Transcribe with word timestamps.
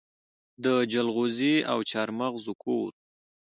د 0.63 0.65
جلغوزي 0.91 1.55
او 1.71 1.79
چارمغز 1.89 2.45
کور. 2.63 2.91